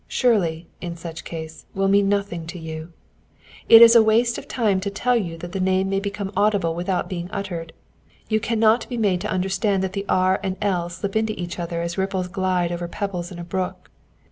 Shirley, 0.07 0.67
in 0.81 0.97
such 0.97 1.23
case, 1.23 1.67
will 1.75 1.87
mean 1.87 2.09
nothing 2.09 2.47
to 2.47 2.57
you. 2.57 2.91
It 3.69 3.83
is 3.83 3.95
a 3.95 4.01
waste 4.01 4.39
of 4.39 4.47
time 4.47 4.79
to 4.79 4.89
tell 4.89 5.15
you 5.15 5.37
that 5.37 5.51
the 5.51 5.59
name 5.59 5.89
may 5.91 5.99
become 5.99 6.31
audible 6.35 6.73
without 6.73 7.07
being 7.07 7.29
uttered; 7.29 7.71
you 8.27 8.39
can 8.39 8.57
not 8.59 8.89
be 8.89 8.97
made 8.97 9.21
to 9.21 9.29
understand 9.29 9.83
that 9.83 9.93
the 9.93 10.07
r 10.09 10.39
and 10.41 10.57
l 10.59 10.89
slip 10.89 11.15
into 11.15 11.39
each 11.39 11.59
other 11.59 11.83
as 11.83 11.99
ripples 11.99 12.29
glide 12.29 12.71
over 12.71 12.87
pebbles 12.87 13.31
in 13.31 13.37
a 13.37 13.43
brook. 13.43 13.91